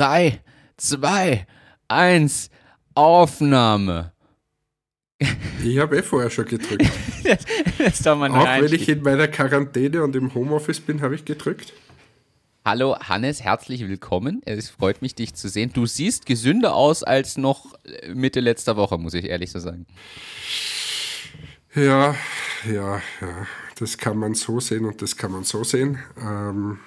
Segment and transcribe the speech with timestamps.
[0.00, 0.40] 3,
[0.78, 1.46] 2,
[1.88, 2.50] 1,
[2.94, 4.14] Aufnahme.
[5.62, 6.86] Ich habe eh vorher schon gedrückt.
[7.22, 7.44] das,
[7.76, 11.74] das Auch wenn ich in meiner Quarantäne und im Homeoffice bin, habe ich gedrückt.
[12.64, 14.40] Hallo Hannes, herzlich willkommen.
[14.46, 15.70] Es freut mich, dich zu sehen.
[15.74, 17.74] Du siehst gesünder aus als noch
[18.08, 19.84] Mitte letzter Woche, muss ich ehrlich so sagen.
[21.74, 22.14] Ja,
[22.64, 23.46] ja, ja.
[23.78, 25.98] Das kann man so sehen und das kann man so sehen.
[26.18, 26.78] Ähm,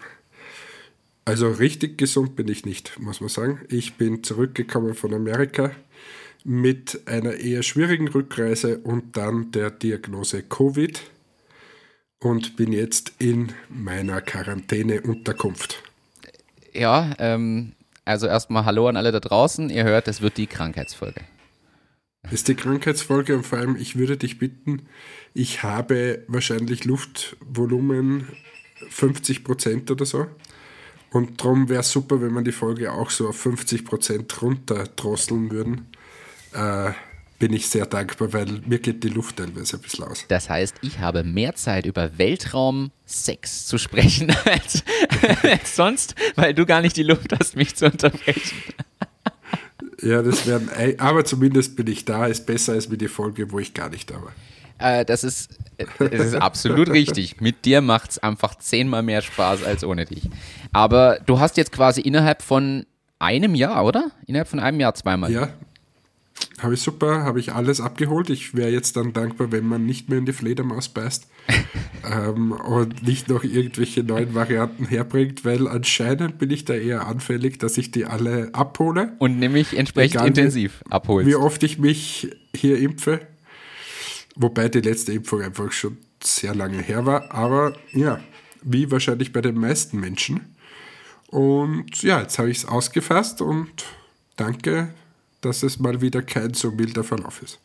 [1.26, 3.62] also richtig gesund bin ich nicht, muss man sagen.
[3.70, 5.72] Ich bin zurückgekommen von Amerika
[6.44, 11.02] mit einer eher schwierigen Rückreise und dann der Diagnose Covid
[12.20, 15.82] und bin jetzt in meiner Quarantäneunterkunft.
[16.74, 17.74] Ja, ähm,
[18.06, 19.70] also erstmal Hallo an alle da draußen.
[19.70, 21.22] Ihr hört, das wird die Krankheitsfolge.
[22.24, 24.88] Das ist die Krankheitsfolge und vor allem, ich würde dich bitten,
[25.34, 28.28] ich habe wahrscheinlich Luftvolumen
[28.90, 30.28] 50 Prozent oder so.
[31.14, 35.52] Und darum wäre es super, wenn man die Folge auch so auf 50 Prozent runterdrosseln
[35.52, 35.88] würden.
[36.54, 36.92] Äh,
[37.38, 40.26] bin ich sehr dankbar, weil mir geht die Luft teilweise ein bisschen aus.
[40.28, 44.84] Das heißt, ich habe mehr Zeit über Weltraumsex zu sprechen als,
[45.44, 48.58] als sonst, weil du gar nicht die Luft hast, mich zu unterbrechen.
[50.02, 50.70] Ja, das werden,
[51.00, 54.10] aber zumindest bin ich da, ist besser als mit die Folge, wo ich gar nicht
[54.10, 54.34] da war.
[54.80, 55.58] Äh, das, ist,
[56.00, 57.42] das ist absolut richtig.
[57.42, 60.30] Mit dir macht es einfach zehnmal mehr Spaß als ohne dich.
[60.72, 62.86] Aber du hast jetzt quasi innerhalb von
[63.20, 64.12] einem Jahr, oder?
[64.26, 65.32] Innerhalb von einem Jahr zweimal.
[65.32, 65.50] Ja,
[66.60, 68.30] habe ich super, habe ich alles abgeholt.
[68.30, 71.28] Ich wäre jetzt dann dankbar, wenn man nicht mehr in die Fledermaus beißt
[72.10, 77.60] ähm, und nicht noch irgendwelche neuen Varianten herbringt, weil anscheinend bin ich da eher anfällig,
[77.60, 79.14] dass ich die alle abhole.
[79.20, 81.30] Und nämlich entsprechend Egal, intensiv abholst.
[81.30, 83.22] Wie oft ich mich hier impfe.
[84.36, 87.32] Wobei die letzte Impfung einfach schon sehr lange her war.
[87.32, 88.20] Aber ja,
[88.64, 90.56] wie wahrscheinlich bei den meisten Menschen.
[91.28, 93.86] Und ja, jetzt habe ich es ausgefasst und
[94.36, 94.94] danke
[95.44, 97.60] dass es mal wieder kein so milder Verlauf ist.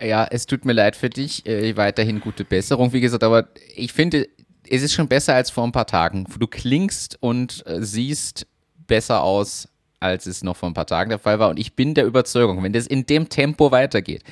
[0.00, 1.46] Ja, es tut mir leid für dich.
[1.46, 4.28] Äh, weiterhin gute Besserung, wie gesagt, aber ich finde,
[4.68, 6.26] es ist schon besser als vor ein paar Tagen.
[6.38, 8.46] Du klingst und äh, siehst
[8.86, 9.68] besser aus,
[10.00, 11.50] als es noch vor ein paar Tagen der Fall war.
[11.50, 14.24] Und ich bin der Überzeugung, wenn das in dem Tempo weitergeht,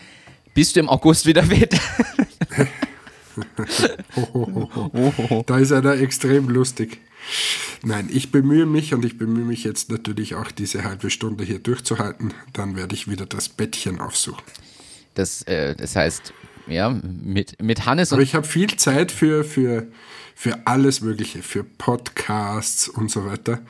[0.58, 1.76] bist du im August wieder fit.
[5.46, 6.98] da ist einer extrem lustig.
[7.84, 11.60] Nein, ich bemühe mich und ich bemühe mich jetzt natürlich auch diese halbe Stunde hier
[11.60, 12.34] durchzuhalten.
[12.54, 14.42] Dann werde ich wieder das Bettchen aufsuchen.
[15.14, 16.32] Das, äh, das heißt,
[16.66, 19.86] ja, mit, mit Hannes Aber ich habe viel Zeit für, für,
[20.34, 23.60] für alles Mögliche, für Podcasts und so weiter.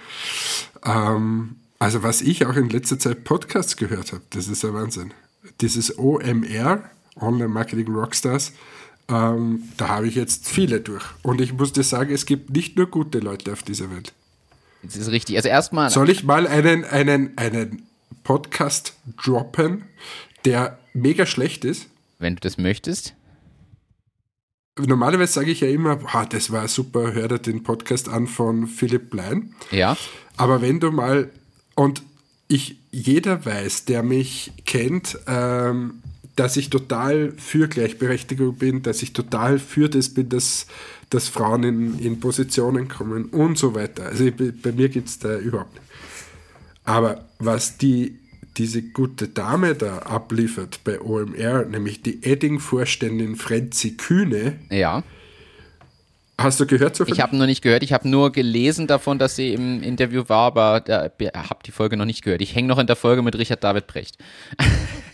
[0.86, 5.12] Ähm, also was ich auch in letzter Zeit Podcasts gehört habe, das ist der Wahnsinn.
[5.60, 6.82] Dieses OMR,
[7.20, 8.52] Online Marketing Rockstars,
[9.08, 11.04] ähm, da habe ich jetzt viele durch.
[11.22, 14.12] Und ich muss dir sagen, es gibt nicht nur gute Leute auf dieser Welt.
[14.82, 15.36] Das ist richtig.
[15.36, 15.90] Also erstmal.
[15.90, 17.82] Soll ich mal einen, einen, einen
[18.22, 19.84] Podcast droppen,
[20.44, 21.88] der mega schlecht ist?
[22.18, 23.14] Wenn du das möchtest.
[24.78, 28.68] Normalerweise sage ich ja immer, ah, das war super, hör dir den Podcast an von
[28.68, 29.54] Philipp Blein.
[29.72, 29.96] Ja.
[30.36, 31.30] Aber wenn du mal,
[31.74, 32.02] und
[32.48, 36.02] ich, jeder weiß, der mich kennt, ähm,
[36.34, 40.66] dass ich total für Gleichberechtigung bin, dass ich total für das bin, dass,
[41.10, 44.06] dass Frauen in, in Positionen kommen und so weiter.
[44.06, 45.84] Also ich, bei mir gibt es da überhaupt nicht.
[46.84, 48.18] Aber was die,
[48.56, 55.02] diese gute Dame da abliefert bei OMR, nämlich die Edding-Vorständin Frenzi Kühne, Ja.
[56.38, 57.82] Hast du gehört so Ich habe noch nicht gehört.
[57.82, 62.04] Ich habe nur gelesen davon, dass sie im Interview war, aber habe die Folge noch
[62.04, 62.40] nicht gehört.
[62.40, 64.16] Ich hänge noch in der Folge mit Richard David Brecht.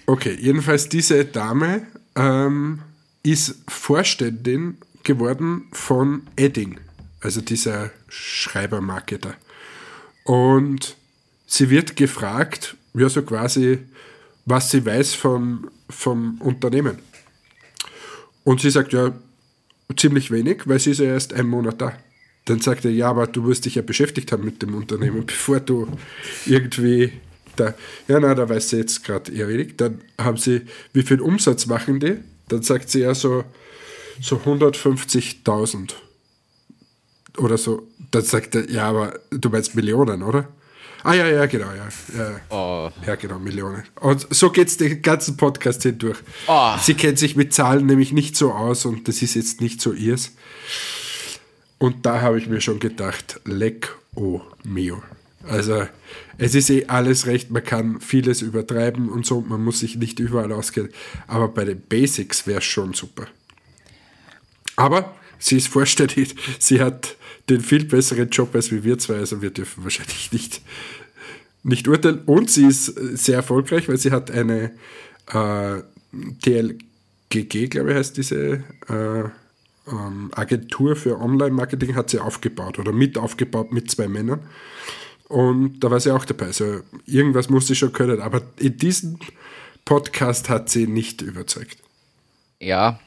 [0.07, 2.83] Okay, jedenfalls diese Dame ähm,
[3.23, 6.79] ist Vorständin geworden von Edding,
[7.23, 9.35] also dieser Schreibermarketer.
[10.25, 10.97] Und
[11.47, 13.79] sie wird gefragt, ja so quasi,
[14.45, 16.99] was sie weiß von, vom Unternehmen.
[18.45, 19.11] Und sie sagt, ja,
[19.97, 21.93] ziemlich wenig, weil sie ist ja erst einen Monat da.
[22.47, 25.61] Dann sagt er, ja, aber du wirst dich ja beschäftigt haben mit dem Unternehmen, bevor
[25.61, 25.89] du
[26.47, 27.13] irgendwie
[27.57, 27.75] da,
[28.09, 29.77] ja, na, da weiß sie jetzt gerade wenig.
[29.77, 32.17] Dann haben sie, wie viel Umsatz machen die?
[32.49, 33.45] Dann sagt sie ja so,
[34.21, 35.93] so 150.000
[37.39, 37.89] oder so.
[38.11, 40.49] Dann sagt er, ja, aber du meinst Millionen, oder?
[41.05, 41.89] Ah, ja, ja, genau, ja.
[42.19, 42.91] Ja, Oh.
[43.07, 43.83] ja genau, Millionen.
[44.01, 46.19] Und so geht es den ganzen Podcast hindurch.
[46.47, 46.73] Oh.
[46.81, 49.93] Sie kennt sich mit Zahlen nämlich nicht so aus und das ist jetzt nicht so
[49.93, 50.33] ihrs.
[51.79, 55.03] Und da habe ich mir schon gedacht, leck oh mio.
[55.47, 55.87] Also
[56.39, 60.19] es ist eh alles recht, man kann vieles übertreiben und so, man muss sich nicht
[60.19, 60.89] überall auskennen.
[61.27, 63.27] Aber bei den Basics wäre es schon super.
[64.77, 67.17] Aber sie ist vorstellig, sie hat
[67.49, 70.63] den viel besseren Job als wir zwei, also wir dürfen wahrscheinlich nicht
[71.65, 72.21] nicht urteilen.
[72.27, 74.71] Und sie ist sehr erfolgreich, weil sie hat eine
[75.33, 75.83] äh,
[76.43, 79.25] TLGG, glaube ich, heißt diese äh,
[79.91, 84.41] ähm, Agentur für Online-Marketing, hat sie aufgebaut oder mit aufgebaut mit zwei Männern.
[85.29, 86.47] Und da war sie auch dabei.
[86.47, 88.21] Also irgendwas muss sie schon können.
[88.21, 89.19] Aber in diesem
[89.85, 91.79] Podcast hat sie nicht überzeugt.
[92.61, 93.01] Ja,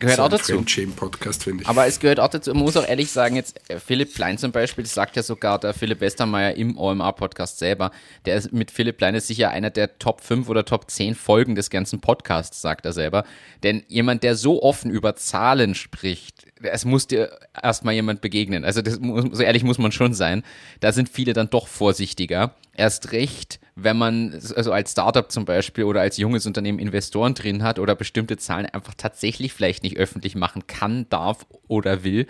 [0.00, 0.64] Gehört so auch dazu.
[0.96, 1.68] Podcast, finde ich.
[1.68, 4.50] Aber es gehört auch dazu, man muss auch ehrlich sagen, jetzt äh, Philipp Klein zum
[4.50, 7.90] Beispiel, das sagt ja sogar der Philipp Westermeier im OMA-Podcast selber,
[8.24, 11.54] der ist mit Philipp Klein ist sicher einer der Top 5 oder Top 10 Folgen
[11.54, 13.24] des ganzen Podcasts, sagt er selber.
[13.62, 18.64] Denn jemand, der so offen über Zahlen spricht, es muss dir erstmal jemand begegnen.
[18.64, 20.42] Also das, so ehrlich muss man schon sein.
[20.80, 22.54] Da sind viele dann doch vorsichtiger.
[22.74, 27.62] Erst recht, wenn man also als Startup zum Beispiel oder als junges Unternehmen Investoren drin
[27.62, 32.26] hat oder bestimmte Zahlen einfach tatsächlich vielleicht nicht öffentlich machen kann, darf oder will.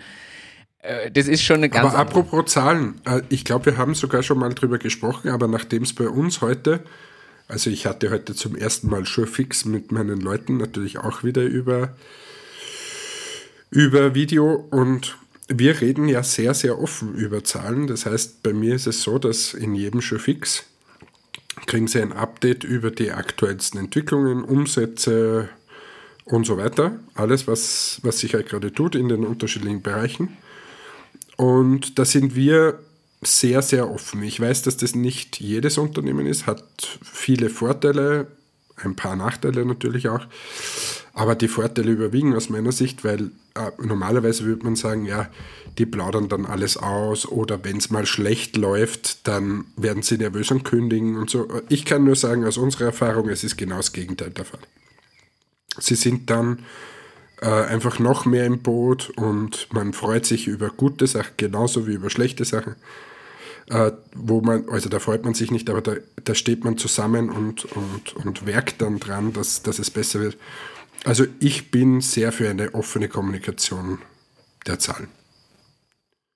[0.79, 1.93] Äh, das ist schon eine ganz.
[1.93, 5.83] Aber apropos Zahlen, äh, ich glaube, wir haben sogar schon mal drüber gesprochen, aber nachdem
[5.83, 6.81] es bei uns heute,
[7.47, 11.43] also ich hatte heute zum ersten Mal schon fix mit meinen Leuten natürlich auch wieder
[11.43, 11.95] über,
[13.69, 15.17] über Video und
[15.47, 17.87] wir reden ja sehr, sehr offen über Zahlen.
[17.87, 20.65] Das heißt, bei mir ist es so, dass in jedem schon fix
[21.65, 25.49] kriegen Sie ein Update über die aktuellsten Entwicklungen, Umsätze
[26.25, 26.99] und so weiter.
[27.15, 30.37] Alles, was, was sich halt gerade tut in den unterschiedlichen Bereichen.
[31.37, 32.79] Und da sind wir
[33.21, 34.23] sehr, sehr offen.
[34.23, 36.63] Ich weiß, dass das nicht jedes Unternehmen ist, hat
[37.03, 38.27] viele Vorteile,
[38.77, 40.25] ein paar Nachteile natürlich auch.
[41.13, 45.29] Aber die Vorteile überwiegen aus meiner Sicht, weil äh, normalerweise würde man sagen, ja,
[45.77, 50.51] die plaudern dann alles aus oder wenn es mal schlecht läuft, dann werden sie nervös
[50.51, 51.47] und kündigen und so.
[51.67, 54.61] Ich kann nur sagen, aus unserer Erfahrung, es ist genau das Gegenteil der Fall.
[55.77, 56.59] Sie sind dann
[57.41, 61.93] äh, einfach noch mehr im Boot und man freut sich über gute Sachen genauso wie
[61.93, 62.75] über schlechte Sachen.
[63.69, 65.93] Äh, wo man, also da freut man sich nicht, aber da,
[66.23, 70.37] da steht man zusammen und, und, und werkt dann dran, dass, dass es besser wird.
[71.03, 73.99] Also ich bin sehr für eine offene Kommunikation
[74.67, 75.07] der Zahlen.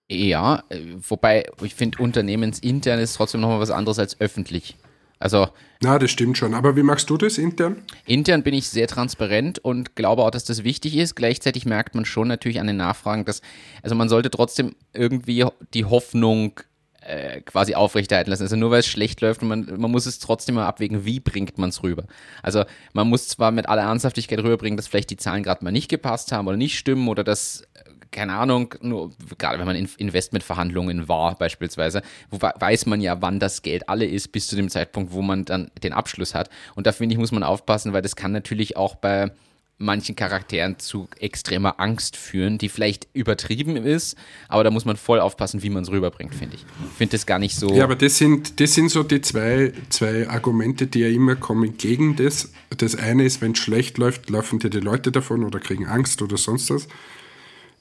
[0.10, 0.64] Ja,
[1.08, 4.76] wobei ich finde, unternehmensintern ist trotzdem nochmal was anderes als öffentlich.
[5.18, 5.48] Also.
[5.82, 6.54] Na, das stimmt schon.
[6.54, 7.82] Aber wie machst du das intern?
[8.06, 11.16] Intern bin ich sehr transparent und glaube auch, dass das wichtig ist.
[11.16, 13.42] Gleichzeitig merkt man schon natürlich an den Nachfragen, dass,
[13.82, 16.60] also man sollte trotzdem irgendwie die Hoffnung
[17.06, 18.44] äh, quasi aufrechterhalten lassen.
[18.44, 21.58] Also nur weil es schlecht läuft, man, man muss es trotzdem mal abwägen, wie bringt
[21.58, 22.06] man es rüber.
[22.42, 22.64] Also
[22.94, 26.32] man muss zwar mit aller Ernsthaftigkeit rüberbringen, dass vielleicht die Zahlen gerade mal nicht gepasst
[26.32, 27.64] haben oder nicht stimmen oder dass
[28.12, 33.40] keine Ahnung, nur gerade wenn man in Investmentverhandlungen war beispielsweise, wo weiß man ja, wann
[33.40, 36.50] das Geld alle ist, bis zu dem Zeitpunkt, wo man dann den Abschluss hat.
[36.76, 39.32] Und da finde ich, muss man aufpassen, weil das kann natürlich auch bei
[39.78, 44.16] manchen Charakteren zu extremer Angst führen, die vielleicht übertrieben ist,
[44.48, 46.66] aber da muss man voll aufpassen, wie man es rüberbringt, finde ich.
[46.92, 47.74] Ich finde das gar nicht so.
[47.74, 51.78] Ja, aber das sind, das sind so die zwei, zwei Argumente, die ja immer kommen
[51.78, 52.52] gegen das.
[52.78, 56.22] Das eine ist, wenn es schlecht läuft, laufen dir die Leute davon oder kriegen Angst
[56.22, 56.88] oder sonst was.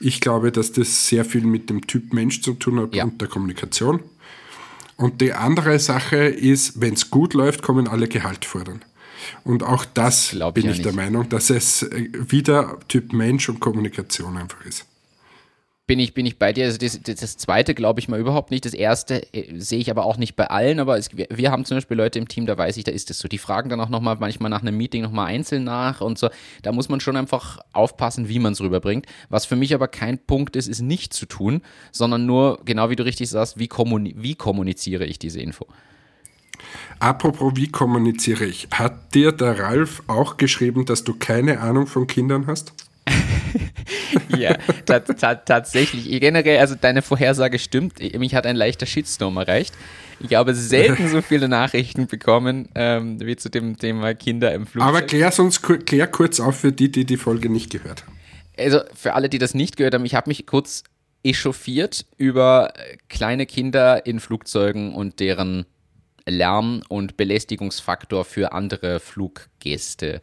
[0.01, 3.05] Ich glaube, dass das sehr viel mit dem Typ Mensch zu tun hat ja.
[3.05, 4.01] und der Kommunikation.
[4.97, 8.83] Und die andere Sache ist, wenn es gut läuft, kommen alle Gehalt fordern.
[9.45, 13.49] Und auch das Glaub bin ich, ich der Meinung, dass es äh, wieder Typ Mensch
[13.49, 14.87] und Kommunikation einfach ist
[15.87, 16.65] bin ich, bin ich bei dir.
[16.65, 18.65] Also das, das zweite glaube ich mal überhaupt nicht.
[18.65, 21.65] Das erste äh, sehe ich aber auch nicht bei allen, aber es, wir, wir, haben
[21.65, 23.29] zum Beispiel Leute im Team, da weiß ich, da ist es so.
[23.29, 26.31] Die fragen dann auch nochmal manchmal nach einem Meeting nochmal einzeln nach und so.
[26.63, 29.07] Da muss man schon einfach aufpassen, wie man es rüberbringt.
[29.29, 31.61] Was für mich aber kein Punkt ist, ist nicht zu tun,
[31.93, 35.67] sondern nur, genau wie du richtig sagst, wie, kommuni wie kommuniziere ich diese Info.
[36.99, 38.69] Apropos, wie kommuniziere ich?
[38.73, 42.73] Hat dir der Ralf auch geschrieben, dass du keine Ahnung von Kindern hast?
[44.37, 44.57] ja,
[44.87, 46.21] tatsächlich.
[46.21, 48.01] Generell, also deine Vorhersage stimmt.
[48.19, 49.75] Mich hat ein leichter Shitstorm erreicht.
[50.21, 54.89] Ich habe selten so viele Nachrichten bekommen ähm, wie zu dem Thema Kinder im Flugzeug.
[54.89, 58.15] Aber klär uns klär kurz auf für die, die die Folge nicht gehört haben.
[58.57, 60.85] Also für alle, die das nicht gehört haben, ich habe mich kurz
[61.25, 62.73] echauffiert über
[63.09, 65.67] kleine Kinder in Flugzeugen und deren
[66.27, 70.21] Lärm- und Belästigungsfaktor für andere Fluggäste.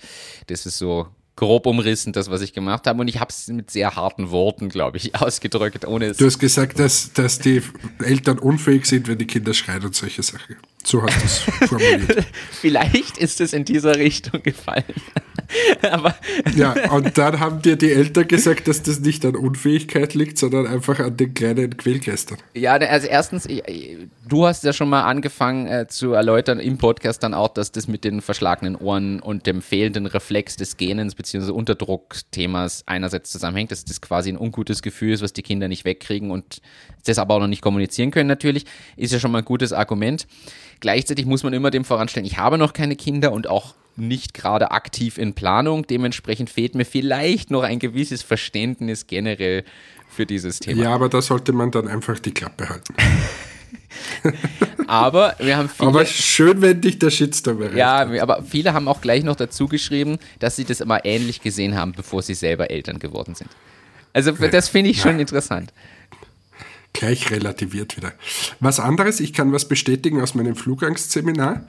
[0.48, 3.02] Das ist so grob umrissen, das, was ich gemacht habe.
[3.02, 6.18] Und ich habe es mit sehr harten Worten, glaube ich, ausgedrückt, ohne es.
[6.18, 7.62] Du hast gesagt, dass, dass die
[8.00, 10.58] Eltern unfähig sind, wenn die Kinder schreien und solche Sachen.
[10.84, 11.40] So hast du es
[11.70, 12.26] formuliert.
[12.52, 14.84] Vielleicht ist es in dieser Richtung gefallen.
[15.92, 16.16] Aber
[16.56, 20.68] ja, und dann haben dir die Eltern gesagt, dass das nicht an Unfähigkeit liegt, sondern
[20.68, 22.38] einfach an den kleinen Quälgeistern.
[22.54, 23.48] Ja, also erstens,
[24.28, 27.88] du hast ja schon mal angefangen äh, zu erläutern im Podcast dann auch, dass das
[27.88, 31.52] mit den verschlagenen Ohren und dem fehlenden Reflex des Gähnens bzw.
[31.52, 36.32] Unterdruckthemas einerseits zusammenhängt, dass das quasi ein ungutes Gefühl ist, was die Kinder nicht wegkriegen
[36.32, 36.62] und
[37.06, 40.28] das aber auch noch nicht kommunizieren können natürlich, ist ja schon mal ein gutes Argument.
[40.80, 44.72] Gleichzeitig muss man immer dem voranstellen, ich habe noch keine Kinder und auch nicht gerade
[44.72, 45.86] aktiv in Planung.
[45.88, 49.64] Dementsprechend fehlt mir vielleicht noch ein gewisses Verständnis generell
[50.10, 50.84] für dieses Thema.
[50.84, 52.94] Ja, aber da sollte man dann einfach die Klappe halten.
[54.88, 55.90] aber wir haben viele.
[55.90, 57.78] Aber schön, wenn dich der Shitstorm erreicht.
[57.78, 58.20] Ja, hat.
[58.20, 61.94] aber viele haben auch gleich noch dazu geschrieben, dass sie das immer ähnlich gesehen haben,
[61.94, 63.50] bevor sie selber Eltern geworden sind.
[64.14, 65.22] Also das finde ich schon ja.
[65.22, 65.72] interessant.
[66.94, 68.12] Gleich relativiert wieder.
[68.60, 71.66] Was anderes, ich kann was bestätigen aus meinem Flugangst-Seminar.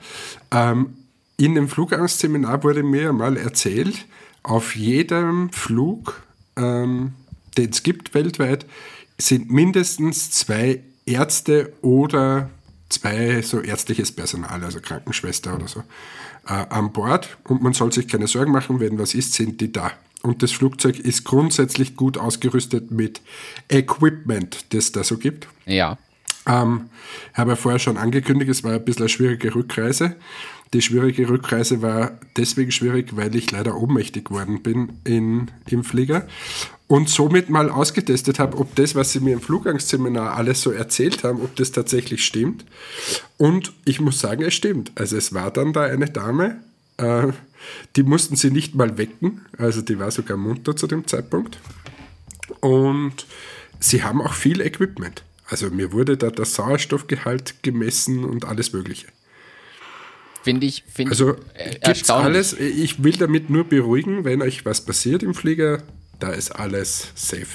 [0.51, 0.97] Ähm,
[1.37, 4.05] in dem Flugangst-Seminar wurde mir mal erzählt,
[4.43, 6.21] auf jedem Flug,
[6.57, 7.13] ähm,
[7.57, 8.65] den es gibt weltweit,
[9.17, 12.49] sind mindestens zwei Ärzte oder
[12.89, 15.79] zwei so ärztliches Personal, also Krankenschwester oder so,
[16.47, 17.37] äh, an Bord.
[17.45, 19.91] Und man soll sich keine Sorgen machen, wenn was ist, sind die da.
[20.21, 23.21] Und das Flugzeug ist grundsätzlich gut ausgerüstet mit
[23.69, 25.47] Equipment, das es da so gibt.
[25.65, 25.97] Ja.
[26.45, 26.89] Ähm,
[27.33, 30.15] habe ja vorher schon angekündigt, es war ein bisschen eine schwierige Rückreise.
[30.73, 36.27] Die schwierige Rückreise war deswegen schwierig, weil ich leider ohnmächtig geworden bin in, im Flieger
[36.87, 41.23] und somit mal ausgetestet habe, ob das, was sie mir im Flugangstseminar alles so erzählt
[41.23, 42.65] haben, ob das tatsächlich stimmt.
[43.37, 44.91] Und ich muss sagen, es stimmt.
[44.95, 46.61] Also es war dann da eine Dame,
[46.97, 47.27] äh,
[47.95, 51.59] die mussten sie nicht mal wecken, also die war sogar munter zu dem Zeitpunkt.
[52.59, 53.25] Und
[53.79, 55.23] sie haben auch viel Equipment.
[55.47, 59.07] Also mir wurde da der Sauerstoffgehalt gemessen und alles Mögliche.
[60.43, 62.53] Finde ich, find also ich gibt's alles.
[62.53, 65.81] Ich will damit nur beruhigen, wenn euch was passiert im Flieger,
[66.19, 67.47] da ist alles safe.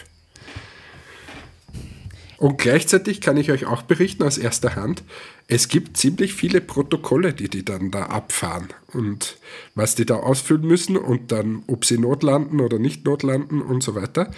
[2.39, 5.03] Und gleichzeitig kann ich euch auch berichten aus erster Hand,
[5.51, 9.39] es gibt ziemlich viele Protokolle, die die dann da abfahren und
[9.75, 13.95] was die da ausfüllen müssen und dann, ob sie notlanden oder nicht notlanden und so
[13.95, 14.31] weiter,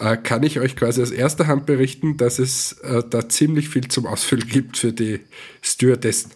[0.00, 3.86] äh, kann ich euch quasi aus erster Hand berichten, dass es äh, da ziemlich viel
[3.86, 5.20] zum Ausfüllen gibt für die
[5.62, 6.32] Stewardessen.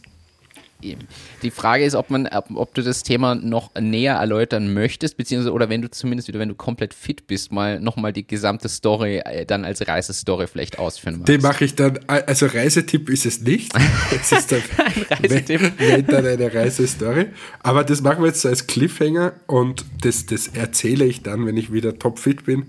[1.42, 5.68] Die Frage ist, ob man, ob du das Thema noch näher erläutern möchtest, beziehungsweise oder
[5.68, 9.46] wenn du zumindest wieder, wenn du komplett fit bist, mal nochmal die gesamte Story äh,
[9.46, 11.28] dann als Reisestory vielleicht ausführen magst.
[11.28, 13.72] Den mache ich dann, also Reisetipp ist es nicht.
[14.14, 14.62] Es ist dann,
[15.10, 15.60] Reisetipp.
[15.78, 17.26] Wenn, wenn dann eine Reisestory.
[17.60, 21.72] Aber das machen wir jetzt als Cliffhanger und das, das erzähle ich dann, wenn ich
[21.72, 22.66] wieder topfit bin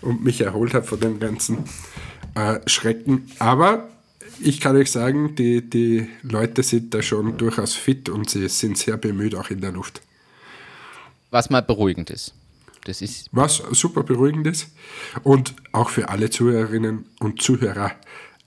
[0.00, 1.64] und mich erholt habe von dem ganzen
[2.34, 3.30] äh, Schrecken.
[3.38, 3.88] Aber
[4.40, 8.78] ich kann euch sagen, die, die Leute sind da schon durchaus fit und sie sind
[8.78, 10.00] sehr bemüht, auch in der Luft.
[11.30, 12.34] Was mal beruhigend ist.
[12.84, 14.68] Das ist Was super beruhigend ist.
[15.22, 17.92] Und auch für alle Zuhörerinnen und Zuhörer,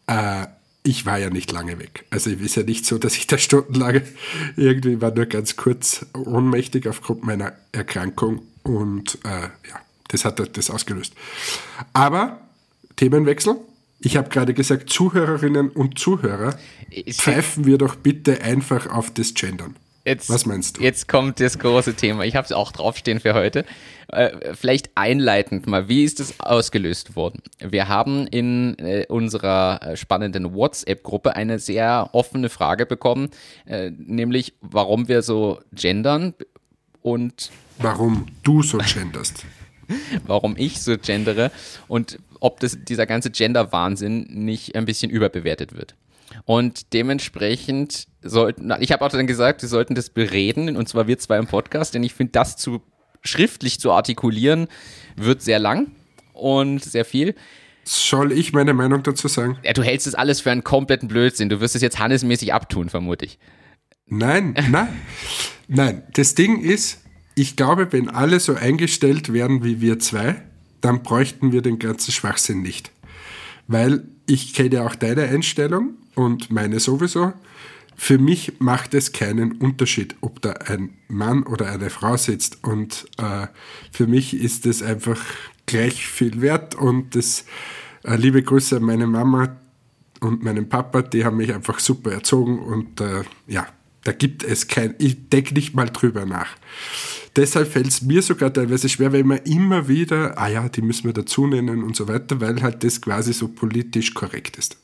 [0.08, 0.48] äh,
[0.84, 2.06] ich war ja nicht lange weg.
[2.10, 4.02] Also es ist ja nicht so, dass ich da stundenlang
[4.56, 10.70] irgendwie war nur ganz kurz ohnmächtig aufgrund meiner Erkrankung und äh, ja, das hat das
[10.70, 11.14] ausgelöst.
[11.94, 12.40] Aber
[12.96, 13.56] Themenwechsel.
[14.04, 16.56] Ich habe gerade gesagt, Zuhörerinnen und Zuhörer,
[17.12, 19.76] pfeifen wir doch bitte einfach auf das Gendern.
[20.04, 20.82] Jetzt, Was meinst du?
[20.82, 22.26] Jetzt kommt das große Thema.
[22.26, 23.66] Ich habe es auch draufstehen für heute.
[24.08, 27.44] Äh, vielleicht einleitend mal, wie ist es ausgelöst worden?
[27.60, 33.30] Wir haben in äh, unserer spannenden WhatsApp-Gruppe eine sehr offene Frage bekommen,
[33.68, 36.34] äh, nämlich warum wir so gendern
[37.04, 39.46] und warum du so genderst.
[40.26, 41.52] warum ich so gendere
[41.88, 45.96] und ob das, dieser ganze Gender-Wahnsinn nicht ein bisschen überbewertet wird.
[46.46, 51.18] Und dementsprechend sollten, ich habe auch dann gesagt, wir sollten das bereden, und zwar wir
[51.20, 52.82] zwei im Podcast, denn ich finde, das zu
[53.24, 54.68] schriftlich zu artikulieren,
[55.16, 55.92] wird sehr lang
[56.34, 57.36] und sehr viel.
[57.84, 59.58] Soll ich meine Meinung dazu sagen?
[59.64, 61.50] Ja, du hältst das alles für einen kompletten Blödsinn.
[61.50, 63.40] Du wirst es jetzt hannesmäßig abtun, vermute ich.
[64.08, 64.90] Nein, nein,
[65.68, 66.04] nein.
[66.14, 67.04] Das Ding ist,
[67.36, 70.44] ich glaube, wenn alle so eingestellt wären wie wir zwei,
[70.82, 72.92] dann bräuchten wir den ganzen Schwachsinn nicht.
[73.68, 77.34] Weil ich kenne auch deine Einstellung und meine sowieso.
[77.96, 82.64] Für mich macht es keinen Unterschied, ob da ein Mann oder eine Frau sitzt.
[82.64, 83.48] Und äh,
[83.92, 85.22] für mich ist es einfach
[85.68, 86.74] gleich viel wert.
[86.74, 87.46] Und das
[88.04, 89.56] äh, liebe Grüße an meine Mama
[90.20, 92.60] und meinen Papa, die haben mich einfach super erzogen.
[92.60, 93.68] Und äh, ja,
[94.04, 96.56] da gibt es kein, ich denke nicht mal drüber nach.
[97.36, 101.06] Deshalb fällt es mir sogar teilweise schwer, weil man immer wieder, ah ja, die müssen
[101.06, 104.78] wir dazu nennen und so weiter, weil halt das quasi so politisch korrekt ist.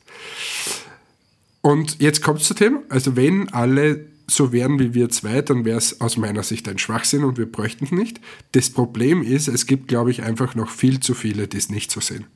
[1.60, 5.64] Und jetzt kommt es zu dem, also wenn alle so wären wie wir zwei, dann
[5.64, 8.20] wäre es aus meiner Sicht ein Schwachsinn und wir bräuchten es nicht.
[8.52, 11.90] Das Problem ist, es gibt, glaube ich, einfach noch viel zu viele, die es nicht
[11.90, 12.26] so sehen.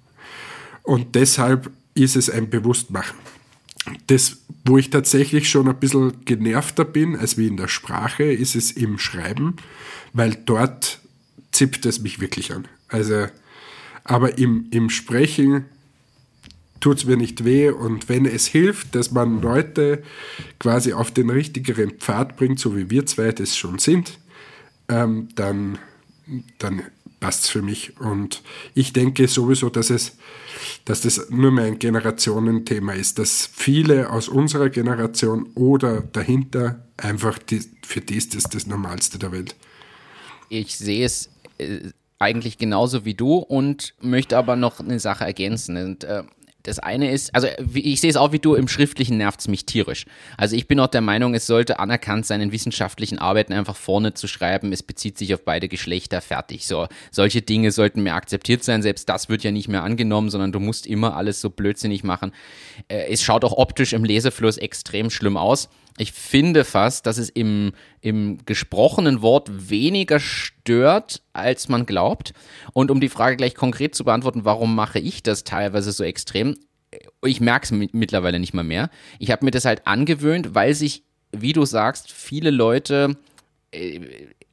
[0.83, 3.17] Und deshalb ist es ein Bewusstmachen.
[4.07, 8.55] Das, wo ich tatsächlich schon ein bisschen genervter bin, als wie in der Sprache, ist
[8.55, 9.57] es im Schreiben,
[10.13, 11.01] weil dort
[11.51, 12.69] zippt es mich wirklich an.
[12.89, 13.27] Also,
[14.05, 15.65] aber im, im Sprechen
[16.83, 20.03] tut es mir nicht weh und wenn es hilft, dass man Leute
[20.59, 24.19] quasi auf den richtigeren Pfad bringt, so wie wir zwei das schon sind,
[24.89, 25.79] ähm, dann,
[26.59, 26.83] dann
[27.23, 27.99] passt es für mich.
[28.01, 28.43] Und
[28.75, 30.19] ich denke sowieso, dass es,
[30.85, 37.39] dass das nur mehr ein Generationenthema ist, dass viele aus unserer Generation oder dahinter einfach
[37.39, 39.55] die, für die ist das das Normalste der Welt.
[40.49, 45.77] Ich sehe es äh, eigentlich genauso wie du und möchte aber noch eine Sache ergänzen.
[45.77, 46.25] Und, äh,
[46.63, 49.67] das eine ist, also ich sehe es auch wie du, im Schriftlichen nervt es mich
[49.67, 50.05] tierisch.
[50.37, 54.15] Also ich bin auch der Meinung, es sollte anerkannt sein, in wissenschaftlichen Arbeiten einfach vorne
[54.15, 56.67] zu schreiben, es bezieht sich auf beide Geschlechter, fertig.
[56.67, 60.53] So, solche Dinge sollten mehr akzeptiert sein, selbst das wird ja nicht mehr angenommen, sondern
[60.53, 62.33] du musst immer alles so blödsinnig machen.
[62.89, 65.69] Äh, es schaut auch optisch im Lesefluss extrem schlimm aus
[65.99, 72.33] ich finde fast, dass es im, im gesprochenen Wort weniger stört, als man glaubt.
[72.73, 76.57] Und um die Frage gleich konkret zu beantworten, warum mache ich das teilweise so extrem?
[77.25, 78.91] Ich merke es mittlerweile nicht mal mehr.
[79.19, 83.17] Ich habe mir das halt angewöhnt, weil sich, wie du sagst, viele Leute
[83.71, 84.01] äh,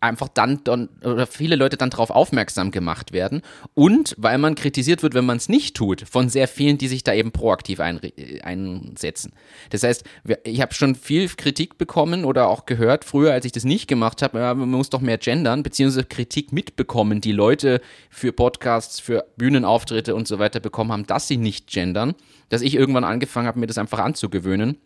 [0.02, 3.42] einfach dann, dann oder viele Leute dann darauf aufmerksam gemacht werden
[3.74, 7.04] und weil man kritisiert wird, wenn man es nicht tut, von sehr vielen, die sich
[7.04, 8.00] da eben proaktiv ein,
[8.42, 9.34] einsetzen.
[9.70, 10.04] Das heißt,
[10.44, 14.22] ich habe schon viel Kritik bekommen oder auch gehört früher, als ich das nicht gemacht
[14.22, 20.16] habe, man muss doch mehr gendern, beziehungsweise Kritik mitbekommen, die Leute für Podcasts, für Bühnenauftritte
[20.16, 22.16] und so weiter bekommen haben, dass sie nicht gendern,
[22.50, 24.78] dass ich irgendwann angefangen habe, mir das einfach anzugewöhnen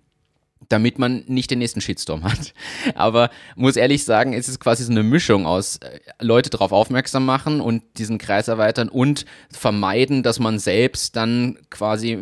[0.69, 2.53] damit man nicht den nächsten Shitstorm hat.
[2.95, 7.25] Aber muss ehrlich sagen, es ist quasi so eine Mischung aus äh, Leute darauf aufmerksam
[7.25, 12.17] machen und diesen Kreis erweitern und vermeiden, dass man selbst dann quasi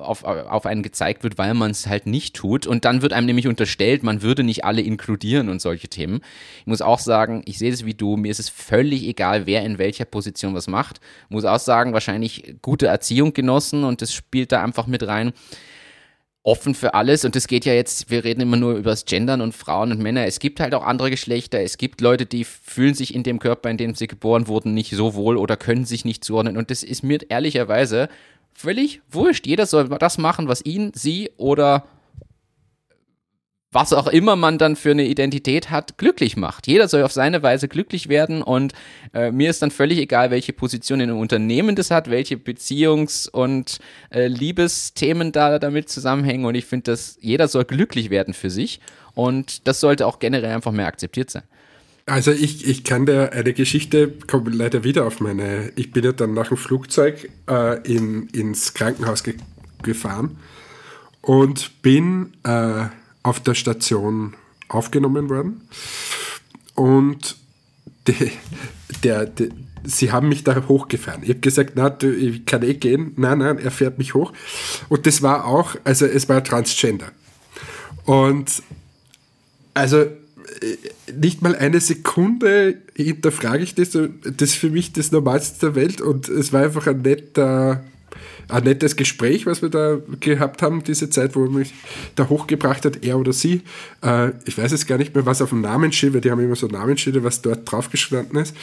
[0.00, 2.66] auf, auf einen gezeigt wird, weil man es halt nicht tut.
[2.66, 6.20] Und dann wird einem nämlich unterstellt, man würde nicht alle inkludieren und solche Themen.
[6.60, 9.64] Ich muss auch sagen, ich sehe es wie du, mir ist es völlig egal, wer
[9.64, 11.00] in welcher Position was macht.
[11.24, 15.32] Ich muss auch sagen, wahrscheinlich gute Erziehung genossen und das spielt da einfach mit rein
[16.44, 19.40] offen für alles und es geht ja jetzt, wir reden immer nur über das Gendern
[19.40, 20.26] und Frauen und Männer.
[20.26, 21.60] Es gibt halt auch andere Geschlechter.
[21.62, 24.92] Es gibt Leute, die fühlen sich in dem Körper, in dem sie geboren wurden, nicht
[24.94, 26.58] so wohl oder können sich nicht zuordnen.
[26.58, 28.10] Und das ist mir ehrlicherweise
[28.52, 29.46] völlig wurscht.
[29.46, 31.86] Jeder soll das machen, was ihn, sie oder
[33.74, 36.68] was auch immer man dann für eine Identität hat, glücklich macht.
[36.68, 38.72] Jeder soll auf seine Weise glücklich werden und
[39.12, 43.28] äh, mir ist dann völlig egal, welche Position in einem Unternehmen das hat, welche Beziehungs-
[43.28, 43.78] und
[44.10, 48.80] äh, Liebesthemen da damit zusammenhängen und ich finde, dass jeder soll glücklich werden für sich
[49.14, 51.42] und das sollte auch generell einfach mehr akzeptiert sein.
[52.06, 56.12] Also ich, ich kann dir eine Geschichte, komme leider wieder auf meine, ich bin ja
[56.12, 59.34] dann nach dem Flugzeug äh, in, ins Krankenhaus ge
[59.82, 60.38] gefahren
[61.20, 62.86] und bin äh,
[63.24, 64.34] auf der Station
[64.68, 65.68] aufgenommen worden.
[66.76, 67.36] Und
[68.06, 68.30] de,
[69.02, 69.48] der, der,
[69.82, 71.22] sie haben mich da hochgefahren.
[71.24, 73.12] Ich habe gesagt, na, ich kann eh gehen.
[73.16, 74.32] Nein, nein, er fährt mich hoch.
[74.88, 77.10] Und das war auch, also es war Transgender.
[78.04, 78.62] Und
[79.72, 80.10] also äh,
[81.18, 83.90] nicht mal eine Sekunde hinterfrage ich das.
[83.90, 87.82] Das ist für mich das Normalste der Welt und es war einfach ein netter
[88.48, 91.74] ein nettes Gespräch, was wir da gehabt haben, diese Zeit, wo er mich
[92.14, 93.62] da hochgebracht hat, er oder sie.
[94.02, 96.56] Äh, ich weiß jetzt gar nicht mehr, was auf dem Namensschild, weil die haben immer
[96.56, 98.54] so Namensschilder, was dort drauf gestanden ist.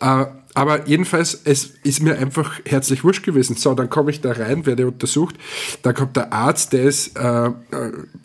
[0.00, 3.56] Äh, aber jedenfalls, es ist mir einfach herzlich wurscht gewesen.
[3.56, 5.34] So, dann komme ich da rein, werde untersucht.
[5.82, 7.50] Da kommt der Arzt, der ist, äh,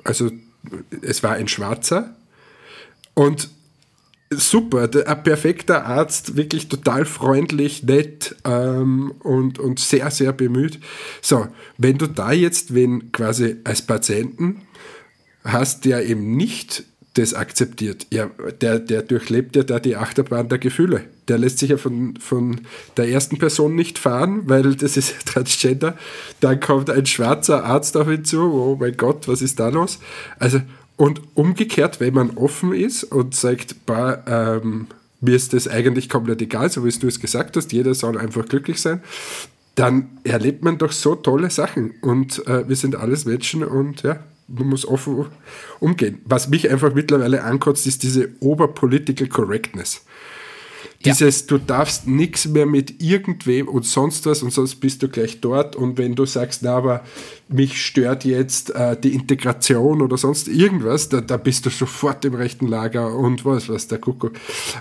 [0.03, 0.31] also
[1.01, 2.15] es war ein Schwarzer.
[3.13, 3.49] Und
[4.31, 10.79] super, ein perfekter Arzt, wirklich total freundlich, nett ähm, und, und sehr, sehr bemüht.
[11.21, 14.61] So, wenn du da jetzt, wenn quasi als Patienten
[15.43, 20.59] hast, der eben nicht das akzeptiert, ja, der, der durchlebt ja da die Achterbahn der
[20.59, 21.03] Gefühle.
[21.27, 22.61] Der lässt sich ja von, von
[22.95, 25.97] der ersten Person nicht fahren, weil das ist Transgender.
[26.39, 29.99] Dann kommt ein schwarzer Arzt auf ihn zu, oh mein Gott, was ist da los?
[30.39, 30.61] Also,
[31.01, 34.85] und umgekehrt, wenn man offen ist und sagt, bah, ähm,
[35.19, 38.45] mir ist das eigentlich komplett egal, so wie du es gesagt hast, jeder soll einfach
[38.45, 39.01] glücklich sein,
[39.73, 41.95] dann erlebt man doch so tolle Sachen.
[42.01, 45.25] Und äh, wir sind alles Menschen und ja, man muss offen
[45.79, 46.19] umgehen.
[46.25, 50.05] Was mich einfach mittlerweile ankotzt, ist diese Oberpolitical Correctness.
[51.05, 55.41] Dieses, du darfst nichts mehr mit irgendwem und sonst was und sonst bist du gleich
[55.41, 55.75] dort.
[55.75, 57.03] Und wenn du sagst, na, aber
[57.47, 62.35] mich stört jetzt äh, die Integration oder sonst irgendwas, da, da bist du sofort im
[62.35, 64.33] rechten Lager und was, was der Kuckuck.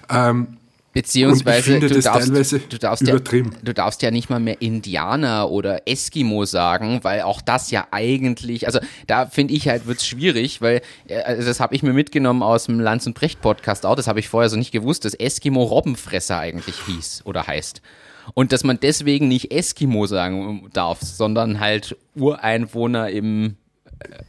[0.08, 0.58] Ähm,
[0.92, 6.44] Beziehungsweise du darfst, du, darfst ja, du darfst ja nicht mal mehr Indianer oder Eskimo
[6.44, 10.82] sagen, weil auch das ja eigentlich, also da finde ich halt, wird es schwierig, weil
[11.06, 14.08] äh, also das habe ich mir mitgenommen aus dem Lanz und Brecht Podcast auch, das
[14.08, 17.82] habe ich vorher so nicht gewusst, dass Eskimo Robbenfresser eigentlich hieß oder heißt.
[18.34, 23.56] Und dass man deswegen nicht Eskimo sagen darf, sondern halt Ureinwohner im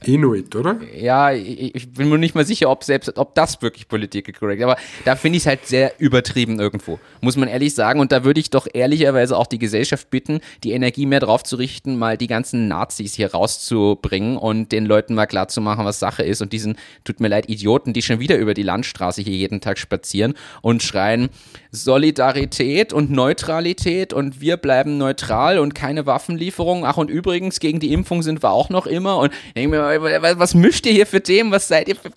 [0.05, 0.77] Inuit, oder?
[0.97, 4.63] Ja, ich, bin mir nicht mal sicher, ob selbst, ob das wirklich politisch korrekt.
[4.63, 6.99] Aber da finde ich es halt sehr übertrieben irgendwo.
[7.21, 7.99] Muss man ehrlich sagen.
[7.99, 11.55] Und da würde ich doch ehrlicherweise auch die Gesellschaft bitten, die Energie mehr drauf zu
[11.55, 15.99] richten, mal die ganzen Nazis hier rauszubringen und den Leuten mal klar zu machen, was
[15.99, 16.41] Sache ist.
[16.41, 19.77] Und diesen, tut mir leid, Idioten, die schon wieder über die Landstraße hier jeden Tag
[19.77, 21.29] spazieren und schreien,
[21.71, 26.83] Solidarität und Neutralität und wir bleiben neutral und keine Waffenlieferungen.
[26.85, 29.17] Ach, und übrigens, gegen die Impfung sind wir auch noch immer.
[29.17, 31.51] Und denke mir, was mischt ihr hier für Themen?
[31.51, 32.11] Was seid ihr für,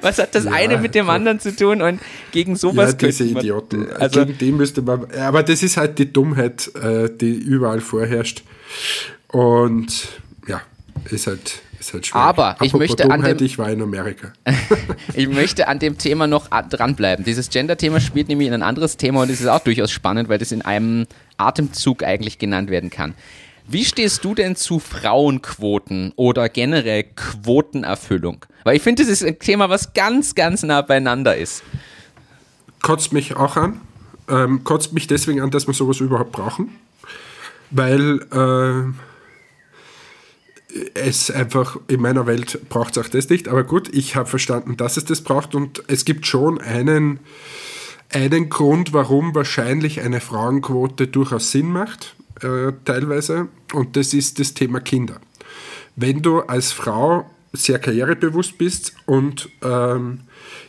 [0.00, 1.82] Was hat das ja, eine mit dem anderen zu tun?
[1.82, 2.00] Und
[2.32, 2.96] gegen sowas.
[3.00, 3.90] Ja, diese Idioten.
[3.92, 5.10] Also, gegen die müsste man.
[5.12, 8.42] Aber das ist halt die Dummheit, äh, die überall vorherrscht.
[9.28, 10.08] Und
[10.48, 10.62] ja,
[11.10, 12.10] ist halt ist halt.
[12.12, 14.32] Aber ich möchte Dummheit, an dem, ich war in Amerika.
[15.14, 17.24] ich möchte an dem Thema noch dranbleiben.
[17.24, 20.38] Dieses Gender-Thema spielt nämlich in ein anderes Thema und es ist auch durchaus spannend, weil
[20.38, 21.06] das in einem
[21.38, 23.14] Atemzug eigentlich genannt werden kann.
[23.66, 28.44] Wie stehst du denn zu Frauenquoten oder generell Quotenerfüllung?
[28.64, 31.62] Weil ich finde, das ist ein Thema, was ganz, ganz nah beieinander ist.
[32.82, 33.80] Kotzt mich auch an.
[34.28, 36.76] Ähm, kotzt mich deswegen an, dass wir sowas überhaupt brauchen.
[37.70, 38.92] Weil äh,
[40.94, 43.48] es einfach in meiner Welt braucht es auch das nicht.
[43.48, 47.20] Aber gut, ich habe verstanden, dass es das braucht und es gibt schon einen,
[48.12, 53.48] einen Grund, warum wahrscheinlich eine Frauenquote durchaus Sinn macht, äh, teilweise.
[53.72, 55.20] Und das ist das Thema Kinder.
[55.96, 60.20] Wenn du als Frau sehr karrierebewusst bist und ähm,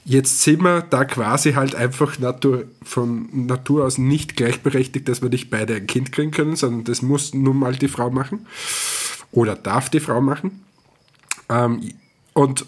[0.04, 5.30] jetzt sind wir da quasi halt einfach Natur, von Natur aus nicht gleichberechtigt, dass wir
[5.30, 8.48] nicht beide ein Kind kriegen können, sondern das muss nun mal die Frau machen
[9.32, 10.64] oder darf die Frau machen.
[11.50, 11.92] Ähm,
[12.34, 12.66] und,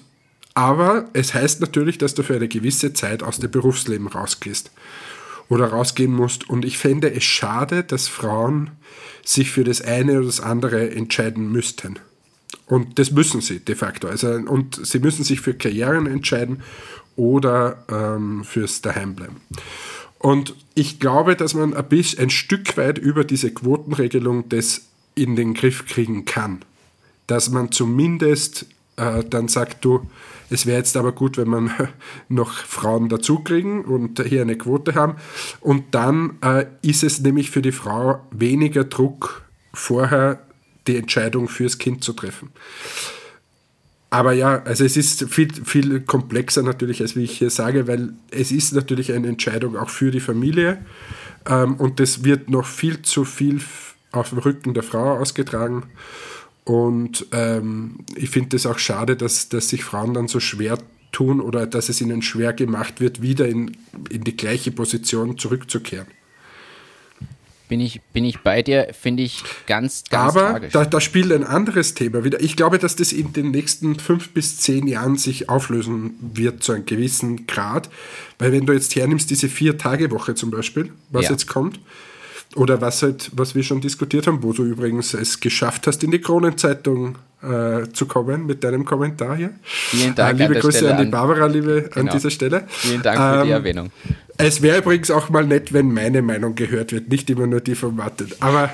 [0.54, 4.70] aber es heißt natürlich, dass du für eine gewisse Zeit aus dem Berufsleben rausgehst
[5.50, 6.50] oder rausgehen musst.
[6.50, 8.72] Und ich fände es schade, dass Frauen
[9.24, 12.00] sich für das eine oder das andere entscheiden müssten.
[12.66, 14.08] Und das müssen sie de facto.
[14.08, 16.64] Also, und sie müssen sich für Karrieren entscheiden
[17.16, 19.38] oder ähm, fürs Daheimbleiben.
[20.20, 24.84] Und ich glaube, dass man ein, bisschen, ein Stück weit über diese Quotenregelung das
[25.16, 26.64] in den Griff kriegen kann.
[27.28, 28.66] Dass man zumindest
[28.98, 30.08] äh, dann sagt, du,
[30.50, 31.72] es wäre jetzt aber gut, wenn man
[32.30, 35.16] noch Frauen dazukriegen und hier eine Quote haben.
[35.62, 40.40] Und dann äh, ist es nämlich für die Frau weniger Druck, vorher
[40.88, 42.52] die Entscheidung fürs Kind zu treffen.
[44.10, 48.14] Aber ja, also es ist viel, viel komplexer natürlich, als wie ich hier sage, weil
[48.30, 50.86] es ist natürlich eine Entscheidung auch für die Familie
[51.50, 53.60] ähm, und das wird noch viel zu viel
[54.12, 55.86] auf dem Rücken der Frau ausgetragen.
[56.66, 60.78] Und ähm, ich finde es auch schade, dass, dass sich Frauen dann so schwer
[61.12, 63.78] tun oder dass es ihnen schwer gemacht wird, wieder in,
[64.10, 66.08] in die gleiche Position zurückzukehren.
[67.70, 70.74] Bin ich, bin ich bei dir, finde ich ganz, ganz Aber tragisch.
[70.74, 72.42] Da, da spielt ein anderes Thema wieder.
[72.42, 76.74] Ich glaube, dass das in den nächsten fünf bis zehn Jahren sich auflösen wird zu
[76.74, 77.90] einem gewissen Grad.
[78.38, 81.32] Weil wenn du jetzt hernimmst, diese Vier-Tage-Woche zum Beispiel, was ja.
[81.32, 81.80] jetzt kommt,
[82.56, 86.12] oder was halt, was wir schon diskutiert haben, wo du übrigens es geschafft hast, in
[86.12, 89.52] die Kronenzeitung äh, zu kommen mit deinem Kommentar hier.
[89.64, 90.40] Vielen Dank.
[90.40, 92.12] Äh, liebe Grüße Stelle an die Barbara, liebe genau.
[92.12, 92.64] an dieser Stelle.
[92.68, 93.92] Vielen Dank für ähm, die Erwähnung.
[94.38, 97.76] Es wäre übrigens auch mal nett, wenn meine Meinung gehört wird, nicht immer nur die
[97.76, 98.28] von Martin.
[98.40, 98.72] Aber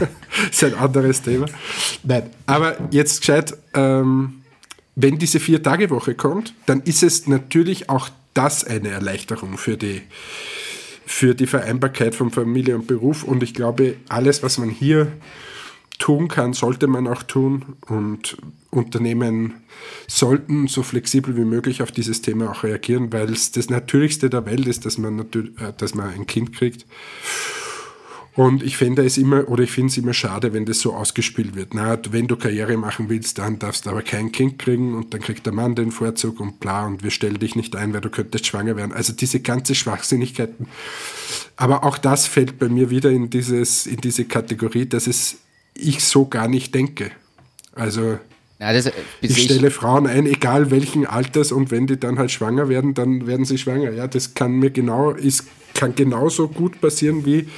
[0.50, 1.46] ist ein anderes Thema.
[2.02, 4.42] Nein, aber jetzt gescheit, ähm,
[4.94, 10.02] wenn diese Vier-Tage-Woche kommt, dann ist es natürlich auch das eine Erleichterung für die
[11.06, 13.24] für die Vereinbarkeit von Familie und Beruf.
[13.24, 15.12] Und ich glaube, alles, was man hier
[15.98, 17.76] tun kann, sollte man auch tun.
[17.86, 18.36] Und
[18.70, 19.54] Unternehmen
[20.08, 24.46] sollten so flexibel wie möglich auf dieses Thema auch reagieren, weil es das Natürlichste der
[24.46, 26.86] Welt ist, dass man, äh, dass man ein Kind kriegt.
[28.34, 31.54] Und ich finde es immer, oder ich finde es immer schade, wenn das so ausgespielt
[31.54, 31.74] wird.
[31.74, 35.20] Na, wenn du Karriere machen willst, dann darfst du aber kein Kind kriegen und dann
[35.20, 38.08] kriegt der Mann den Vorzug und bla und wir stellen dich nicht ein, weil du
[38.08, 38.92] könntest schwanger werden.
[38.92, 40.66] Also diese ganze Schwachsinnigkeiten.
[41.56, 45.38] Aber auch das fällt bei mir wieder in, dieses, in diese Kategorie, dass es
[45.74, 47.10] ich so gar nicht denke.
[47.74, 48.18] Also
[48.62, 52.30] Ja, das, äh, ich stelle Frauen ein, egal welchen Alters, und wenn die dann halt
[52.30, 53.90] schwanger werden, dann werden sie schwanger.
[53.90, 57.48] Ja, das kann mir genau, ist, kann genauso gut passieren, wie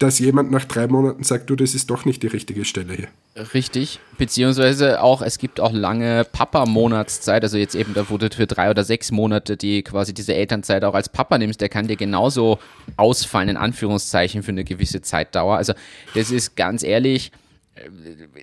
[0.00, 3.08] dass jemand nach drei Monaten sagt, du, das ist doch nicht die richtige Stelle hier.
[3.54, 8.70] Richtig, beziehungsweise auch, es gibt auch lange Papa-Monatszeit, also jetzt eben, da wurde für drei
[8.70, 12.58] oder sechs Monate die quasi diese Elternzeit auch als Papa nimmst, der kann dir genauso
[12.96, 15.56] ausfallen, in Anführungszeichen, für eine gewisse Zeitdauer.
[15.56, 15.72] Also
[16.14, 17.32] das ist ganz ehrlich,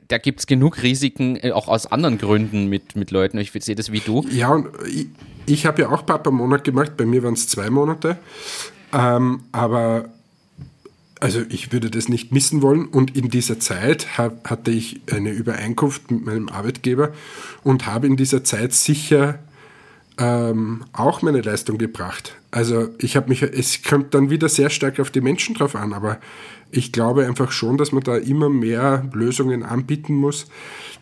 [0.07, 3.37] da gibt es genug Risiken, äh, auch aus anderen Gründen mit, mit Leuten.
[3.37, 4.25] Ich sehe das wie du.
[4.29, 5.07] Ja, und ich,
[5.45, 8.17] ich habe ja auch Papa-Monat gemacht, bei mir waren es zwei Monate.
[8.93, 10.09] Ähm, aber
[11.19, 15.31] also ich würde das nicht missen wollen und in dieser Zeit hab, hatte ich eine
[15.31, 17.13] Übereinkunft mit meinem Arbeitgeber
[17.63, 19.39] und habe in dieser Zeit sicher
[20.17, 22.35] ähm, auch meine Leistung gebracht.
[22.51, 25.93] Also ich habe mich, es kommt dann wieder sehr stark auf die Menschen drauf an,
[25.93, 26.19] aber
[26.71, 30.47] ich glaube einfach schon, dass man da immer mehr Lösungen anbieten muss,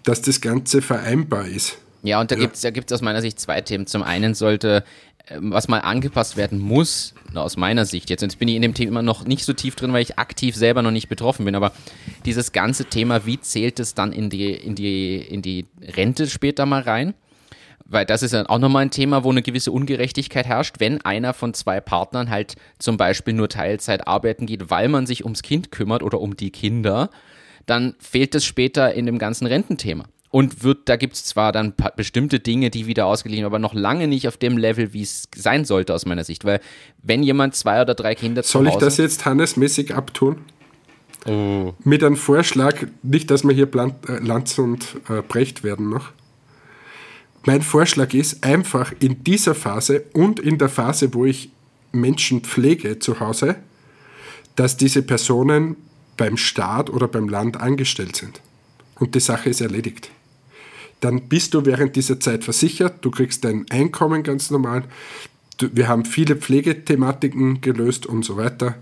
[0.04, 1.78] dass das Ganze vereinbar ist.
[2.04, 2.42] Ja, und da ja.
[2.42, 3.88] gibt es da gibt's aus meiner Sicht zwei Themen.
[3.88, 4.84] Zum einen sollte
[5.28, 8.74] ähm, was mal angepasst werden muss, aus meiner Sicht jetzt, jetzt bin ich in dem
[8.74, 11.72] Thema noch nicht so tief drin, weil ich aktiv selber noch nicht betroffen bin, aber
[12.26, 16.66] dieses ganze Thema, wie zählt es dann in die, in die, in die Rente später
[16.66, 17.14] mal rein?
[17.94, 21.34] Weil das ist ja auch nochmal ein Thema, wo eine gewisse Ungerechtigkeit herrscht, wenn einer
[21.34, 25.72] von zwei Partnern halt zum Beispiel nur Teilzeit arbeiten geht, weil man sich ums Kind
[25.72, 27.10] kümmert oder um die Kinder,
[27.66, 31.76] dann fehlt es später in dem ganzen Rententhema und wird, da gibt es zwar dann
[31.96, 35.64] bestimmte Dinge, die wieder ausgeglichen, aber noch lange nicht auf dem Level, wie es sein
[35.64, 36.44] sollte aus meiner Sicht.
[36.44, 36.60] Weil
[37.04, 40.38] wenn jemand zwei oder drei Kinder Soll ich das jetzt hannesmäßig abtun?
[41.28, 41.74] Oh.
[41.84, 43.92] Mit einem Vorschlag, nicht, dass wir hier äh,
[44.26, 46.12] Lanz und äh, Brecht werden noch.
[47.46, 51.52] Mein Vorschlag ist einfach in dieser Phase und in der Phase, wo ich
[51.92, 53.58] Menschen pflege zu Hause,
[54.56, 55.76] dass diese Personen
[56.18, 58.42] beim Staat oder beim Land angestellt sind.
[58.96, 60.10] Und die Sache ist erledigt
[61.04, 64.86] dann bist du während dieser Zeit versichert, du kriegst dein Einkommen ganz normal.
[65.60, 68.76] Wir haben viele Pflegethematiken gelöst und so weiter.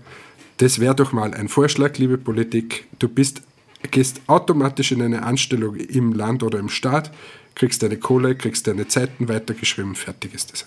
[0.58, 2.86] Das wäre doch mal ein Vorschlag, liebe Politik.
[3.00, 3.42] Du bist,
[3.90, 7.12] gehst automatisch in eine Anstellung im Land oder im Staat,
[7.54, 10.64] kriegst deine Kohle, kriegst deine Zeiten weitergeschrieben, fertig ist das.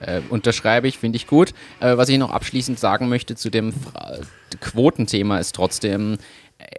[0.00, 1.54] Äh, unterschreibe ich, finde ich gut.
[1.80, 3.72] Äh, was ich noch abschließend sagen möchte zu dem
[4.60, 6.18] Quotenthema ist trotzdem,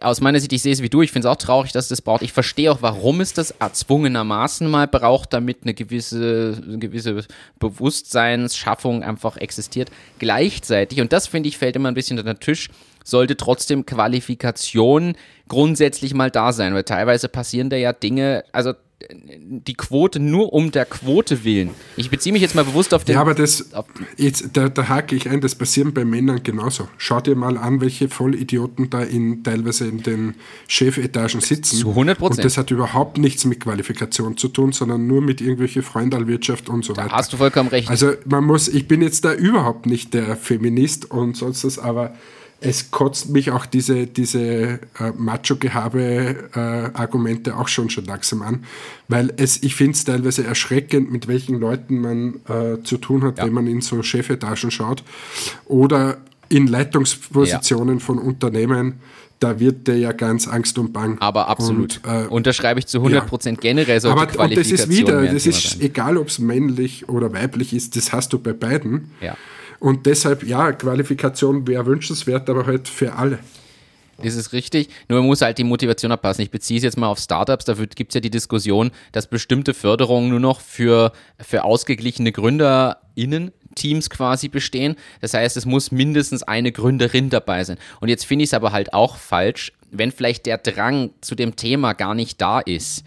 [0.02, 1.90] aus meiner Sicht, ich sehe es wie du, ich finde es auch traurig, dass es
[1.90, 2.22] das braucht.
[2.22, 7.24] Ich verstehe auch, warum es das erzwungenermaßen mal braucht, damit eine gewisse, eine gewisse
[7.60, 9.90] Bewusstseinsschaffung einfach existiert.
[10.20, 12.70] Gleichzeitig, und das finde ich, fällt immer ein bisschen unter den Tisch,
[13.10, 15.16] sollte trotzdem Qualifikation
[15.48, 18.74] grundsätzlich mal da sein, weil teilweise passieren da ja Dinge, also
[19.12, 21.70] die Quote nur um der Quote willen.
[21.96, 23.16] Ich beziehe mich jetzt mal bewusst auf den.
[23.16, 23.72] Ja, aber das,
[24.18, 26.90] jetzt, da, da hake ich ein, das passiert bei Männern genauso.
[26.98, 30.36] Schau dir mal an, welche Vollidioten da in, teilweise in den
[30.68, 31.78] Chefetagen sitzen.
[31.78, 32.40] Zu 100 Prozent.
[32.40, 36.84] Und das hat überhaupt nichts mit Qualifikation zu tun, sondern nur mit irgendwelche Freundalwirtschaft und
[36.84, 37.16] so da weiter.
[37.16, 37.90] Hast du vollkommen recht.
[37.90, 42.14] Also man muss, ich bin jetzt da überhaupt nicht der Feminist und sonst was, aber
[42.62, 48.66] es kotzt mich auch diese, diese äh, Macho-Gehabe-Argumente äh, auch schon schon langsam an,
[49.08, 53.38] weil es, ich finde es teilweise erschreckend, mit welchen Leuten man äh, zu tun hat,
[53.38, 53.46] ja.
[53.46, 55.04] wenn man in so Chefetagen schaut
[55.66, 56.18] oder
[56.50, 58.04] in Leitungspositionen ja.
[58.04, 59.00] von Unternehmen,
[59.40, 61.18] da wird der ja ganz Angst und Bang.
[61.20, 62.02] Aber absolut.
[62.04, 63.72] Und, äh, Unterschreibe ich zu 100 Prozent ja.
[63.72, 65.82] generell solche Aber, Und das ist wieder, das ist sein.
[65.82, 69.12] egal, ob es männlich oder weiblich ist, das hast du bei beiden.
[69.22, 69.38] Ja.
[69.80, 73.40] Und deshalb, ja, Qualifikation wäre wünschenswert, aber halt für alle.
[74.22, 74.90] Das ist richtig.
[75.08, 76.44] Nur man muss halt die Motivation abpassen.
[76.44, 77.66] Ich beziehe es jetzt mal auf Startups.
[77.66, 83.52] Da gibt es ja die Diskussion, dass bestimmte Förderungen nur noch für, für ausgeglichene GründerInnen
[83.76, 84.96] Teams quasi bestehen.
[85.22, 87.78] Das heißt, es muss mindestens eine Gründerin dabei sein.
[88.02, 91.56] Und jetzt finde ich es aber halt auch falsch, wenn vielleicht der Drang zu dem
[91.56, 93.04] Thema gar nicht da ist.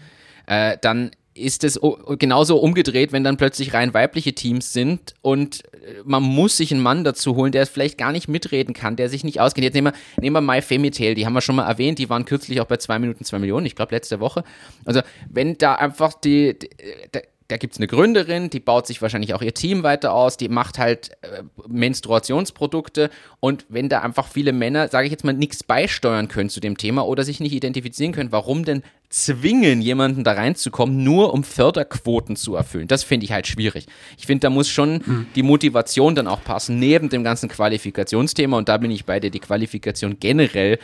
[0.47, 1.79] Äh, dann ist es
[2.19, 6.81] genauso umgedreht, wenn dann plötzlich rein weibliche Teams sind und äh, man muss sich einen
[6.81, 9.63] Mann dazu holen, der vielleicht gar nicht mitreden kann, der sich nicht auskennt.
[9.63, 12.25] Jetzt nehmen wir, nehmen wir My Femitel, die haben wir schon mal erwähnt, die waren
[12.25, 14.43] kürzlich auch bei 2 Minuten 2 Millionen, ich glaube letzte Woche.
[14.85, 16.69] Also wenn da einfach die, die,
[17.13, 20.37] die da gibt es eine Gründerin, die baut sich wahrscheinlich auch ihr Team weiter aus,
[20.37, 25.33] die macht halt äh, Menstruationsprodukte und wenn da einfach viele Männer, sage ich jetzt mal,
[25.33, 28.81] nichts beisteuern können zu dem Thema oder sich nicht identifizieren können, warum denn
[29.13, 32.87] zwingen, jemanden da reinzukommen, nur um Förderquoten zu erfüllen?
[32.87, 33.85] Das finde ich halt schwierig.
[34.17, 35.27] Ich finde, da muss schon mhm.
[35.35, 39.29] die Motivation dann auch passen, neben dem ganzen Qualifikationsthema und da bin ich bei dir,
[39.29, 40.79] die Qualifikation generell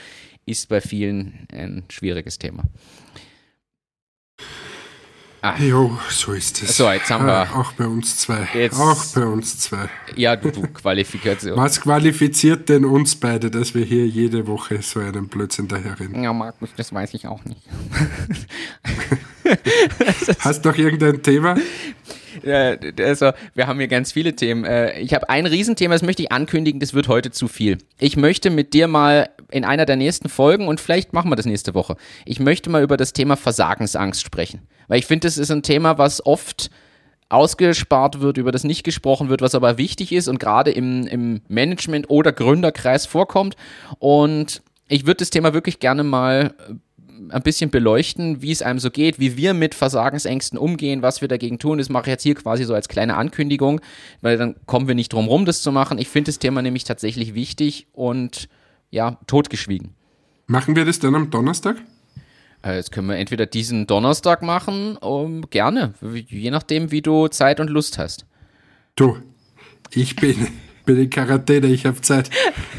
[0.45, 2.63] ist bei vielen ein schwieriges Thema.
[5.41, 5.55] Ah.
[5.57, 6.75] Jo, so ist es.
[6.75, 8.45] So, jetzt haben wir- Ah, Auch bei uns zwei.
[8.53, 9.87] Jetzt- Auch bei uns zwei.
[10.15, 11.55] Ja, du, du Qualifikation.
[11.57, 16.21] Was qualifiziert denn uns beide, dass wir hier jede Woche so einen Blödsinn daherreden?
[16.21, 17.61] Ja, Markus, das weiß ich auch nicht.
[20.39, 21.55] Hast du noch irgendein Thema?
[22.43, 24.65] Ja, also, wir haben hier ganz viele Themen.
[24.65, 27.77] Äh, Ich habe ein Riesenthema, das möchte ich ankündigen, das wird heute zu viel.
[27.99, 31.45] Ich möchte mit dir mal in einer der nächsten Folgen, und vielleicht machen wir das
[31.45, 34.61] nächste Woche, ich möchte mal über das Thema Versagensangst sprechen.
[34.87, 36.69] Weil ich finde, das ist ein Thema, was oft
[37.29, 41.41] ausgespart wird, über das nicht gesprochen wird, was aber wichtig ist und gerade im, im
[41.47, 43.55] Management- oder Gründerkreis vorkommt.
[43.99, 46.55] Und ich würde das Thema wirklich gerne mal
[47.29, 51.27] ein bisschen beleuchten, wie es einem so geht, wie wir mit Versagensängsten umgehen, was wir
[51.27, 51.77] dagegen tun.
[51.77, 53.81] Das mache ich jetzt hier quasi so als kleine Ankündigung,
[54.21, 55.97] weil dann kommen wir nicht drum rum, das zu machen.
[55.97, 58.49] Ich finde das Thema nämlich tatsächlich wichtig und
[58.89, 59.93] ja, totgeschwiegen.
[60.47, 61.77] Machen wir das dann am Donnerstag?
[62.63, 67.59] Äh, Jetzt können wir entweder diesen Donnerstag machen, um, gerne, je nachdem, wie du Zeit
[67.59, 68.25] und Lust hast.
[68.95, 69.17] Du,
[69.91, 70.47] ich bin,
[70.89, 72.31] bin in Quarantäne, ich habe Zeit.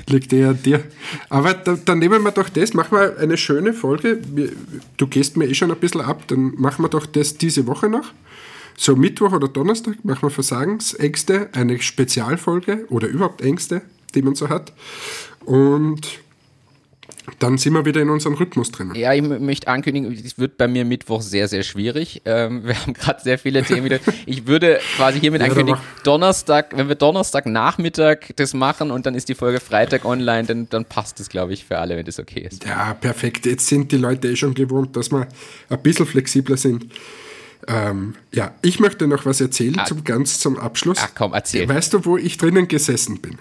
[0.08, 0.82] Liegt eher an dir.
[1.28, 4.20] Aber da, dann nehmen wir doch das, machen wir eine schöne Folge.
[4.96, 7.88] Du gehst mir eh schon ein bisschen ab, dann machen wir doch das diese Woche
[7.88, 8.12] noch.
[8.76, 13.82] So Mittwoch oder Donnerstag machen wir Versagensängste, eine Spezialfolge oder überhaupt Ängste,
[14.14, 14.72] die man so hat.
[15.44, 16.18] Und
[17.38, 18.92] dann sind wir wieder in unserem Rhythmus drin.
[18.94, 22.22] Ja, ich möchte ankündigen, es wird bei mir Mittwoch sehr, sehr schwierig.
[22.24, 23.98] Ähm, wir haben gerade sehr viele Themen wieder.
[24.26, 25.80] Ich würde quasi hiermit ankündigen.
[26.04, 30.68] Donnerstag, wenn wir Donnerstag Nachmittag das machen und dann ist die Folge Freitag online, dann,
[30.68, 32.64] dann passt das, glaube ich, für alle, wenn das okay ist.
[32.64, 33.46] Ja, perfekt.
[33.46, 35.28] Jetzt sind die Leute eh schon gewohnt, dass wir
[35.68, 36.86] ein bisschen flexibler sind.
[37.68, 40.98] Ähm, ja, ich möchte noch was erzählen, zum, ganz zum Abschluss.
[41.00, 41.68] Ach komm, erzähl.
[41.68, 43.38] Weißt du, wo ich drinnen gesessen bin?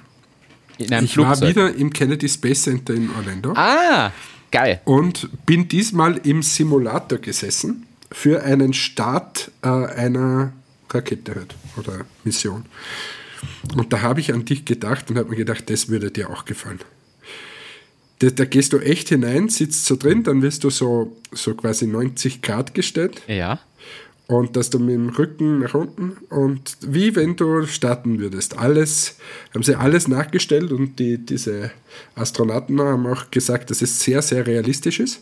[0.79, 1.49] In einem Ich war Flugzeug.
[1.49, 4.11] wieder im Kennedy Space Center in Orlando Ah,
[4.51, 4.81] geil.
[4.85, 10.53] und bin diesmal im Simulator gesessen für einen Start äh, einer
[10.89, 12.65] Rakete halt, oder Mission.
[13.77, 16.45] Und da habe ich an dich gedacht und habe mir gedacht, das würde dir auch
[16.45, 16.79] gefallen.
[18.19, 21.87] Da, da gehst du echt hinein, sitzt so drin, dann wirst du so, so quasi
[21.87, 23.59] 90 Grad gestellt Ja.
[24.29, 28.59] Und dass du mit dem Rücken nach unten und wie wenn du starten würdest.
[28.59, 29.17] Alles,
[29.55, 31.71] haben sie alles nachgestellt und die, diese
[32.13, 35.21] Astronauten haben auch gesagt, dass es sehr, sehr realistisch ist.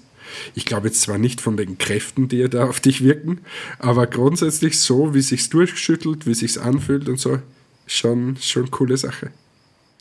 [0.55, 3.39] Ich glaube jetzt zwar nicht von den Kräften, die da auf dich wirken,
[3.79, 7.39] aber grundsätzlich so, wie sich's durchschüttelt, wie sich's anfühlt und so,
[7.85, 9.31] schon, schon coole Sache.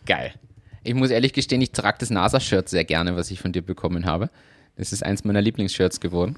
[0.05, 0.35] Geil.
[0.83, 4.05] Ich muss ehrlich gestehen, ich trage das NASA-Shirt sehr gerne, was ich von dir bekommen
[4.05, 4.31] habe.
[4.77, 6.37] Das ist eins meiner Lieblingsshirts geworden.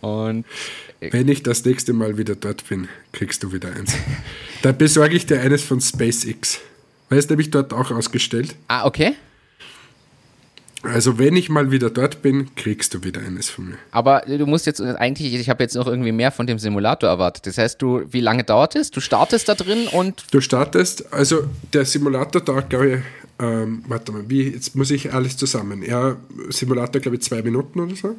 [0.00, 0.44] Und
[1.00, 3.94] Wenn ich das nächste Mal wieder dort bin, kriegst du wieder eins.
[4.62, 6.60] da besorge ich dir eines von SpaceX.
[7.08, 8.54] Weil es nämlich dort auch ausgestellt.
[8.68, 9.14] ah, okay.
[10.82, 13.78] Also wenn ich mal wieder dort bin, kriegst du wieder eines von mir.
[13.90, 17.46] Aber du musst jetzt eigentlich, ich habe jetzt noch irgendwie mehr von dem Simulator erwartet.
[17.46, 18.90] Das heißt, du, wie lange dauert es?
[18.90, 23.00] Du startest da drin und Du startest, also der Simulator dauert, glaube ich,
[23.38, 25.82] ähm, warte mal, wie, jetzt muss ich alles zusammen.
[25.82, 26.16] Ja,
[26.50, 28.14] Simulator, glaube ich, zwei Minuten oder so.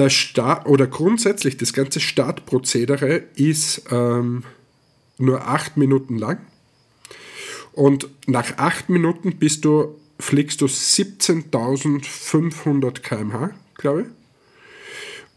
[0.00, 4.44] Der Start, oder grundsätzlich, das ganze Startprozedere ist ähm,
[5.18, 6.38] nur acht Minuten lang.
[7.72, 14.06] Und nach acht Minuten bist du, fliegst du 17.500 km/h, glaube ich.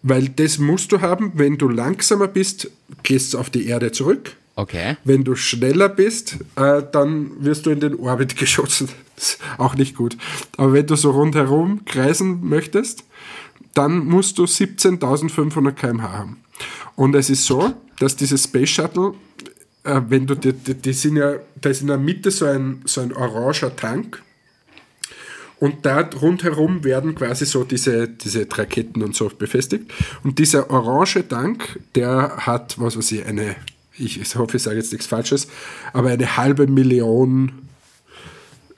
[0.02, 2.71] Weil das musst du haben, wenn du langsamer bist,
[3.04, 4.38] gehst du auf die Erde zurück.
[4.56, 4.95] okay.
[5.04, 8.88] Wenn du schneller bist, äh, dann wirst du in den Orbit geschossen.
[9.17, 10.15] Das ist auch nicht gut.
[10.56, 13.04] Aber wenn du so rundherum kreisen möchtest,
[13.73, 16.43] dann musst du 17.500 km/h haben.
[16.95, 19.13] Und es ist so, dass dieses Space Shuttle,
[19.83, 22.81] äh, wenn du, die, die, die sind ja, da ist in der Mitte so ein,
[22.86, 24.21] so ein oranger Tank.
[25.59, 29.91] Und da rundherum werden quasi so diese, diese Raketen und so befestigt.
[30.23, 33.55] Und dieser orange Tank, der hat, was weiß ich, eine,
[33.97, 35.47] ich hoffe, ich sage jetzt nichts Falsches,
[35.93, 37.62] aber eine halbe Million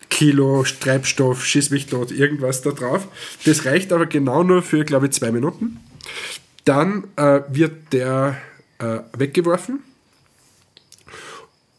[0.10, 3.08] Kilo Treibstoff, schieß mich tot, irgendwas da drauf.
[3.46, 5.78] Das reicht aber genau nur für, glaube ich, zwei Minuten.
[6.64, 8.38] Dann äh, wird der
[8.80, 9.80] äh, weggeworfen.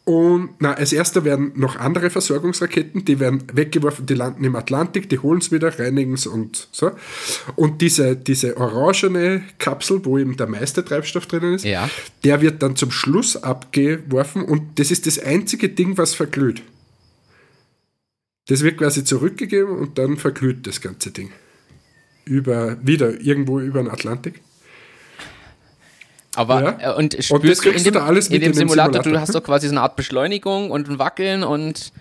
[0.04, 5.08] Und na, als erster werden noch andere Versorgungsraketen, die werden weggeworfen, die landen im Atlantik,
[5.08, 6.92] die holen es wieder, reinigen es und so.
[7.56, 11.90] Und diese, diese orangene Kapsel, wo eben der meiste Treibstoff drinnen ist, Ja.
[12.22, 16.62] der wird dann zum Schluss abgeworfen und das ist das einzige Ding, was verglüht.
[18.48, 21.32] Das wird quasi zurückgegeben und dann verglüht das ganze Ding.
[22.24, 24.40] Über, wieder irgendwo über den Atlantik.
[26.34, 26.92] Aber Ja.
[26.92, 27.40] äh, und das du in
[27.72, 29.32] kriegst du dem, da alles in mit dem in dem Simulator, du Simulator, hast ne?
[29.40, 31.92] doch quasi so eine Art Beschleunigung und ein Wackeln und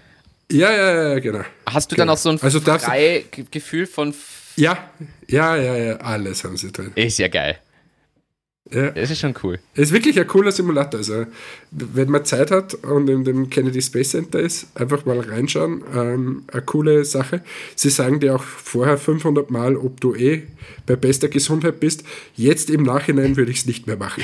[0.52, 1.42] Ja, ja, ja, genau.
[1.66, 2.14] hast du dann Genau.
[2.14, 2.60] auch so ein Also
[3.52, 4.14] Gefühl von
[4.58, 4.78] Ja,
[5.28, 6.92] ja, ja, ja, alles haben sie drin.
[6.96, 7.58] ist ja geil.
[8.72, 8.90] Ja.
[8.92, 9.60] Das ist schon cool.
[9.76, 10.98] Es ist wirklich ein cooler Simulator.
[10.98, 11.28] Also,
[11.70, 15.84] wenn man Zeit hat und in dem Kennedy Space Center ist, einfach mal reinschauen.
[15.96, 17.44] Ähm, eine coole Sache.
[17.76, 20.44] Sie sagen dir auch vorher 500 Mal, ob du eh
[20.88, 22.04] bei bester Gesundheit bist.
[22.36, 24.24] Jetzt im Nachhinein würde ich es nicht mehr machen.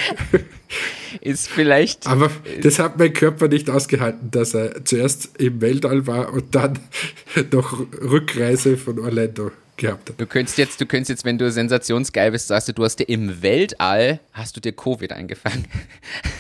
[1.21, 2.07] ist vielleicht.
[2.07, 2.31] Aber
[2.61, 6.79] das hat mein Körper nicht ausgehalten, dass er zuerst im Weltall war und dann
[7.51, 10.13] noch Rückreise von Orlando gehabt.
[10.17, 13.09] Du könntest jetzt, du könntest jetzt, wenn du sensationsgeil bist, sagst du, du hast dir
[13.09, 15.65] im Weltall, hast du dir Covid eingefangen.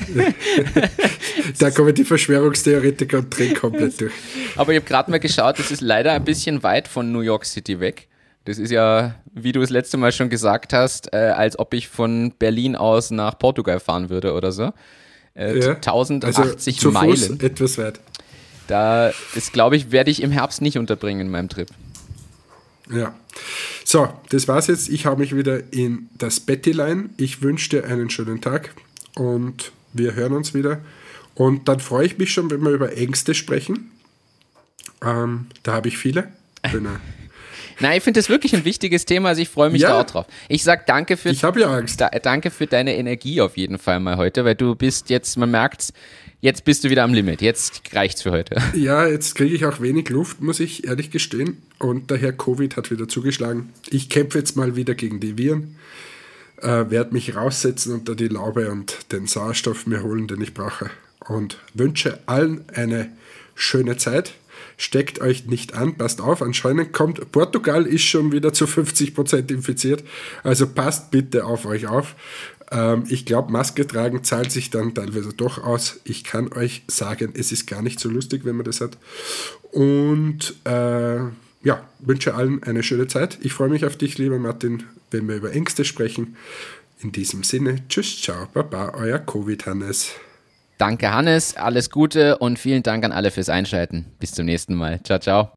[1.59, 4.13] da kommen die Verschwörungstheoretiker und drehen komplett durch.
[4.55, 7.45] Aber ich habe gerade mal geschaut, das ist leider ein bisschen weit von New York
[7.45, 8.07] City weg.
[8.45, 11.87] Das ist ja, wie du das letzte Mal schon gesagt hast, äh, als ob ich
[11.87, 14.73] von Berlin aus nach Portugal fahren würde oder so.
[15.35, 17.15] Äh, ja, 1080 also Meilen.
[17.15, 17.99] Fuß etwas weit.
[18.67, 21.67] Da ist, glaube ich, werde ich im Herbst nicht unterbringen in meinem Trip.
[22.91, 23.15] Ja.
[23.83, 24.89] So, das war's jetzt.
[24.89, 27.11] Ich habe mich wieder in das Bettilein.
[27.17, 28.73] Ich wünsche dir einen schönen Tag
[29.15, 30.81] und wir hören uns wieder.
[31.35, 33.91] Und dann freue ich mich schon, wenn wir über Ängste sprechen.
[35.03, 36.31] Ähm, da habe ich viele.
[36.71, 36.87] Bin
[37.81, 39.89] Nein, ich finde das wirklich ein wichtiges Thema, also ich freue mich ja.
[39.89, 40.25] da auch drauf.
[40.47, 41.99] Ich sag danke für Ich habe ja Angst.
[41.99, 45.51] Da, danke für deine Energie auf jeden Fall mal heute, weil du bist jetzt, man
[45.51, 45.91] merkt
[46.41, 47.41] jetzt bist du wieder am Limit.
[47.41, 48.61] Jetzt reicht's für heute.
[48.73, 51.57] Ja, jetzt kriege ich auch wenig Luft, muss ich ehrlich gestehen.
[51.77, 53.69] Und daher Covid hat wieder zugeschlagen.
[53.89, 55.75] Ich kämpfe jetzt mal wieder gegen die Viren.
[56.61, 60.89] Äh, werde mich raussetzen unter die Laube und den Sauerstoff mir holen, den ich brauche.
[61.27, 63.09] Und wünsche allen eine
[63.55, 64.33] schöne Zeit.
[64.81, 66.41] Steckt euch nicht an, passt auf.
[66.41, 70.03] Anscheinend kommt Portugal ist schon wieder zu 50% infiziert.
[70.41, 72.15] Also passt bitte auf euch auf.
[72.71, 75.99] Ähm, ich glaube, Maske tragen zahlt sich dann teilweise doch aus.
[76.03, 78.97] Ich kann euch sagen, es ist gar nicht so lustig, wenn man das hat.
[79.71, 81.17] Und äh,
[81.61, 83.37] ja, wünsche allen eine schöne Zeit.
[83.43, 86.35] Ich freue mich auf dich, lieber Martin, wenn wir über Ängste sprechen.
[87.03, 90.15] In diesem Sinne, tschüss, ciao, baba, euer Covid-Hannes.
[90.81, 94.07] Danke, Hannes, alles Gute und vielen Dank an alle fürs Einschalten.
[94.17, 94.99] Bis zum nächsten Mal.
[95.03, 95.51] Ciao, ciao.